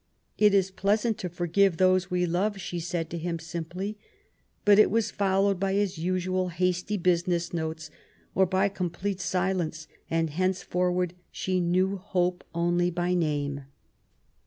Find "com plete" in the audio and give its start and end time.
8.69-9.19